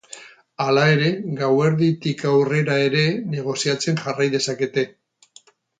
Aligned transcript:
Hala 0.63 0.85
ere, 0.93 1.11
gauerditik 1.41 2.25
aurrera 2.31 2.81
ere 2.89 3.07
negoziatzen 3.37 4.05
jarrai 4.07 4.31
dezakete. 4.39 4.93